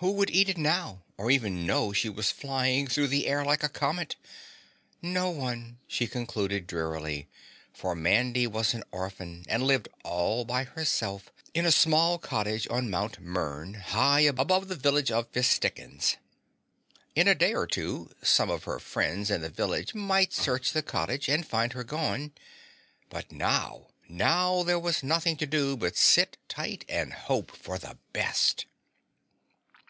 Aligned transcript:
Who 0.00 0.12
would 0.12 0.30
eat 0.30 0.48
it 0.48 0.56
now 0.56 1.02
or 1.16 1.28
even 1.28 1.66
know 1.66 1.92
she 1.92 2.08
was 2.08 2.30
flying 2.30 2.86
through 2.86 3.08
the 3.08 3.26
air 3.26 3.44
like 3.44 3.64
a 3.64 3.68
comet? 3.68 4.14
No 5.02 5.28
one, 5.28 5.80
she 5.88 6.06
concluded 6.06 6.68
drearily, 6.68 7.26
for 7.72 7.96
Mandy 7.96 8.46
was 8.46 8.74
an 8.74 8.84
orphan 8.92 9.44
and 9.48 9.64
lived 9.66 9.88
all 10.04 10.44
by 10.44 10.62
herself 10.62 11.32
in 11.52 11.66
a 11.66 11.72
small 11.72 12.16
cottage 12.16 12.68
on 12.70 12.88
Mt. 12.88 13.20
Mern, 13.20 13.74
high 13.74 14.20
above 14.20 14.68
the 14.68 14.76
village 14.76 15.10
of 15.10 15.32
Fistikins. 15.32 16.16
In 17.16 17.26
a 17.26 17.34
day 17.34 17.52
or 17.52 17.66
two, 17.66 18.12
some 18.22 18.50
of 18.50 18.62
her 18.62 18.78
friends 18.78 19.32
in 19.32 19.40
the 19.40 19.50
village 19.50 19.96
might 19.96 20.32
search 20.32 20.70
the 20.70 20.80
cottage 20.82 21.28
and 21.28 21.44
find 21.44 21.72
her 21.72 21.82
gone, 21.82 22.30
but 23.10 23.32
NOW, 23.32 23.88
now 24.08 24.62
there 24.62 24.78
was 24.78 25.02
nothing 25.02 25.36
to 25.38 25.46
do 25.46 25.76
but 25.76 25.96
sit 25.96 26.36
tight 26.46 26.84
and 26.88 27.12
hope 27.12 27.50
for 27.50 27.78
the 27.78 27.98
best. 28.12 28.64